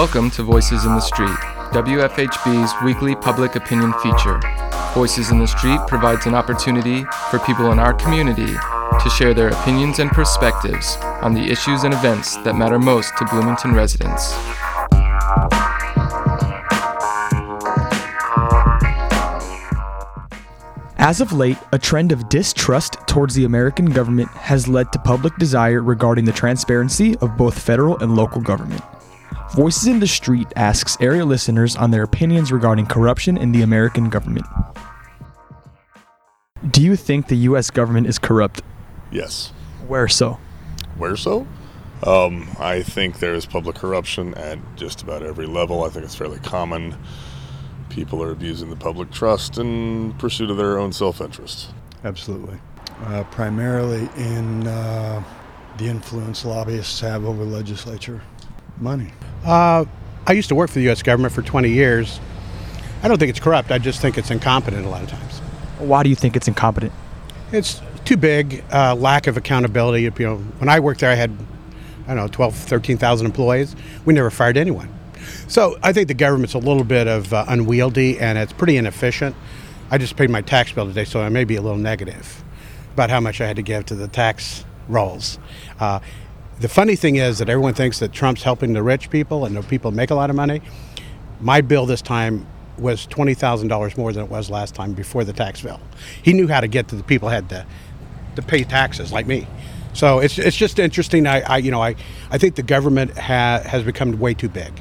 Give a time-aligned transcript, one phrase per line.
[0.00, 1.36] Welcome to Voices in the Street,
[1.72, 4.40] WFHB's weekly public opinion feature.
[4.94, 9.48] Voices in the Street provides an opportunity for people in our community to share their
[9.48, 14.32] opinions and perspectives on the issues and events that matter most to Bloomington residents.
[20.96, 25.36] As of late, a trend of distrust towards the American government has led to public
[25.36, 28.82] desire regarding the transparency of both federal and local government.
[29.54, 34.08] Voices in the Street asks area listeners on their opinions regarding corruption in the American
[34.08, 34.46] government.
[36.70, 37.68] Do you think the U.S.
[37.68, 38.62] government is corrupt?
[39.10, 39.52] Yes.
[39.88, 40.38] Where so?
[40.96, 41.48] Where so?
[42.06, 45.82] Um, I think there is public corruption at just about every level.
[45.82, 46.96] I think it's fairly common.
[47.88, 51.74] People are abusing the public trust in pursuit of their own self interest.
[52.04, 52.58] Absolutely.
[53.04, 55.22] Uh, primarily in uh,
[55.78, 58.22] the influence lobbyists have over the legislature.
[58.80, 59.12] Money.
[59.44, 59.84] Uh,
[60.26, 61.02] I used to work for the U.S.
[61.02, 62.20] government for 20 years.
[63.02, 63.70] I don't think it's corrupt.
[63.70, 65.38] I just think it's incompetent a lot of times.
[65.78, 66.92] Why do you think it's incompetent?
[67.52, 70.02] It's too big, uh, lack of accountability.
[70.02, 71.30] You know, when I worked there, I had,
[72.06, 73.74] I don't know, 12, 13,000 employees.
[74.04, 74.88] We never fired anyone.
[75.48, 79.34] So I think the government's a little bit of uh, unwieldy and it's pretty inefficient.
[79.90, 82.44] I just paid my tax bill today, so I may be a little negative
[82.94, 85.38] about how much I had to give to the tax rolls.
[85.78, 86.00] Uh,
[86.60, 89.62] the funny thing is that everyone thinks that Trump's helping the rich people and the
[89.62, 90.60] people make a lot of money.
[91.40, 92.46] My bill this time
[92.78, 95.80] was twenty thousand dollars more than it was last time before the tax bill.
[96.22, 97.66] He knew how to get to the people who had to
[98.36, 99.46] to pay taxes like me.
[99.92, 101.26] So it's, it's just interesting.
[101.26, 101.96] I, I you know I,
[102.30, 104.72] I think the government ha, has become way too big.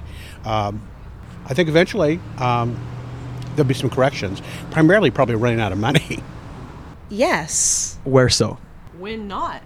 [0.45, 0.85] Um,
[1.45, 2.77] I think eventually um,
[3.55, 4.41] there'll be some corrections.
[4.71, 6.19] Primarily, probably running out of money.
[7.11, 7.97] Yes.
[8.03, 8.59] Where so?
[8.99, 9.63] When not?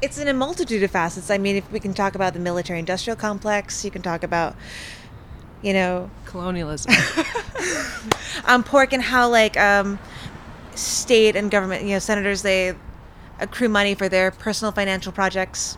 [0.00, 1.30] It's in a multitude of facets.
[1.30, 4.54] I mean, if we can talk about the military industrial complex, you can talk about,
[5.62, 6.92] you know, Colonialism.
[8.44, 9.98] um, pork and how, like, um,
[10.74, 12.74] state and government, you know, senators, they
[13.40, 15.76] accrue money for their personal financial projects.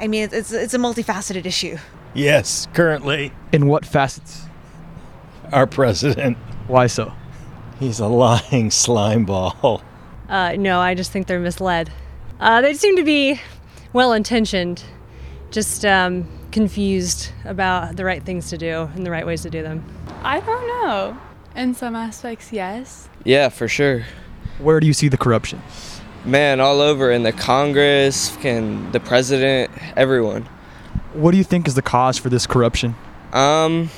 [0.00, 1.78] I mean, it's, it's, it's a multifaceted issue.
[2.14, 4.42] Yes, currently, In what facets?
[5.52, 6.36] our president.
[6.66, 7.12] Why so?
[7.78, 9.82] He's a lying slime ball.
[10.28, 11.90] Uh, no, I just think they're misled.
[12.40, 13.40] Uh, they seem to be
[13.92, 14.84] well intentioned,
[15.50, 19.62] just um, confused about the right things to do and the right ways to do
[19.62, 19.84] them.
[20.22, 21.18] I don't know.
[21.56, 23.08] In some aspects, yes.
[23.24, 24.04] Yeah, for sure.
[24.58, 25.60] Where do you see the corruption?
[26.24, 30.48] Man, all over in the Congress, can the president, everyone.
[31.14, 32.94] What do you think is the cause for this corruption?
[33.32, 33.90] Um,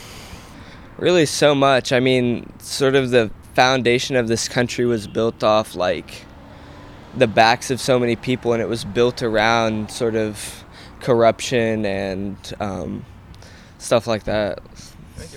[0.96, 1.92] really so much.
[1.92, 6.24] I mean, sort of the foundation of this country was built off like
[7.16, 10.64] the backs of so many people, and it was built around sort of
[11.00, 13.04] corruption and um,
[13.78, 14.60] stuff like that.
[15.16, 15.32] Thank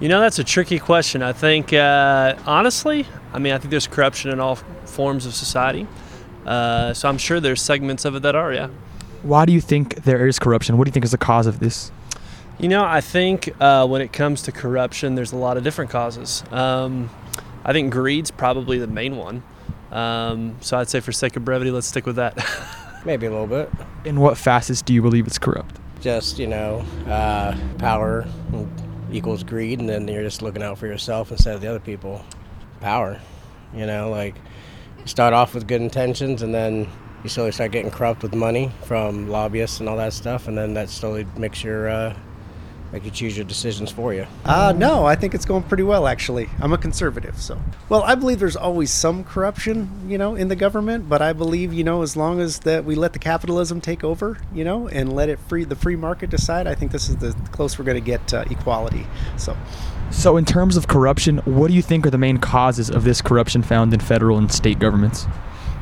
[0.00, 1.22] You know, that's a tricky question.
[1.22, 5.86] I think, uh, honestly, I mean, I think there's corruption in all forms of society.
[6.46, 8.68] Uh, so I'm sure there's segments of it that are, yeah.
[9.22, 10.78] Why do you think there is corruption?
[10.78, 11.90] What do you think is the cause of this?
[12.58, 15.90] You know, I think uh, when it comes to corruption, there's a lot of different
[15.90, 16.44] causes.
[16.50, 17.10] Um,
[17.64, 19.42] I think greed's probably the main one.
[19.90, 22.36] Um, so I'd say, for sake of brevity, let's stick with that.
[23.04, 23.70] Maybe a little bit.
[24.04, 25.76] In what facets do you believe it's corrupt?
[26.00, 28.26] Just, you know, uh, power
[29.10, 32.24] equals greed, and then you're just looking out for yourself instead of the other people.
[32.80, 33.20] Power.
[33.74, 34.34] You know, like
[34.98, 36.88] you start off with good intentions, and then
[37.22, 40.74] you slowly start getting corrupt with money from lobbyists and all that stuff, and then
[40.74, 42.16] that slowly makes your uh,
[42.92, 44.26] make you choose your decisions for you.
[44.44, 46.48] Uh, no, I think it's going pretty well, actually.
[46.60, 47.60] I'm a conservative, so.
[47.88, 51.72] Well, I believe there's always some corruption, you know, in the government, but I believe,
[51.72, 55.12] you know, as long as that we let the capitalism take over, you know, and
[55.12, 58.02] let it free the free market decide, I think this is the close we're going
[58.02, 59.06] to get uh, equality.
[59.36, 59.56] So.
[60.10, 63.20] So, in terms of corruption, what do you think are the main causes of this
[63.20, 65.26] corruption found in federal and state governments?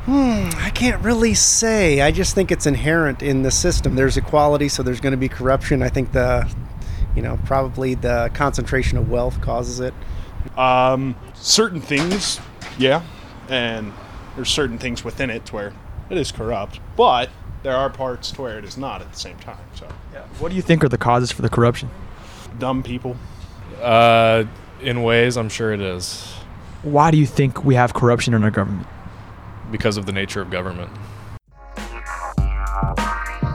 [0.03, 2.01] Hmm, I can't really say.
[2.01, 3.95] I just think it's inherent in the system.
[3.95, 5.81] There's equality, so there's going to be corruption.
[5.83, 6.49] I think the
[7.17, 9.93] you know, probably the concentration of wealth causes it.
[10.55, 12.39] Um, certain things,
[12.77, 13.01] yeah,
[13.49, 13.91] and
[14.35, 15.73] there's certain things within it to where
[16.11, 17.31] it is corrupt, but
[17.63, 19.57] there are parts to where it is not at the same time.
[19.73, 20.21] So, yeah.
[20.37, 21.89] What do you think are the causes for the corruption?
[22.59, 23.17] Dumb people.
[23.81, 24.43] Uh,
[24.79, 26.21] in ways, I'm sure it is.
[26.83, 28.87] Why do you think we have corruption in our government?
[29.71, 30.91] Because of the nature of government.